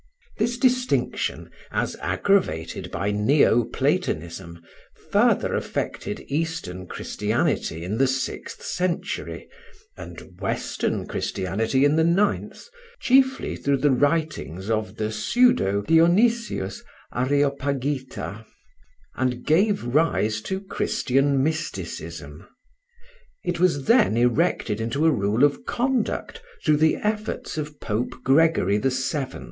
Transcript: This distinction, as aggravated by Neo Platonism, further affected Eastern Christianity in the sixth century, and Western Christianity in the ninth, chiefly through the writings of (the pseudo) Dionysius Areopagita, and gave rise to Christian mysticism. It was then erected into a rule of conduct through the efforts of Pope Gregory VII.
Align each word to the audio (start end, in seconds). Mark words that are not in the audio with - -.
This 0.39 0.57
distinction, 0.57 1.51
as 1.69 1.95
aggravated 2.01 2.89
by 2.89 3.11
Neo 3.11 3.63
Platonism, 3.65 4.59
further 5.11 5.53
affected 5.53 6.21
Eastern 6.27 6.87
Christianity 6.87 7.83
in 7.83 7.99
the 7.99 8.07
sixth 8.07 8.63
century, 8.63 9.47
and 9.95 10.39
Western 10.41 11.05
Christianity 11.05 11.85
in 11.85 11.97
the 11.97 12.03
ninth, 12.03 12.65
chiefly 12.99 13.55
through 13.55 13.77
the 13.77 13.91
writings 13.91 14.71
of 14.71 14.95
(the 14.95 15.11
pseudo) 15.11 15.81
Dionysius 15.87 16.81
Areopagita, 17.13 18.43
and 19.13 19.45
gave 19.45 19.83
rise 19.83 20.41
to 20.41 20.61
Christian 20.61 21.43
mysticism. 21.43 22.47
It 23.43 23.59
was 23.59 23.85
then 23.85 24.17
erected 24.17 24.81
into 24.81 25.05
a 25.05 25.11
rule 25.11 25.43
of 25.43 25.63
conduct 25.65 26.41
through 26.65 26.77
the 26.77 26.95
efforts 26.95 27.55
of 27.59 27.79
Pope 27.79 28.23
Gregory 28.23 28.79
VII. 28.79 29.39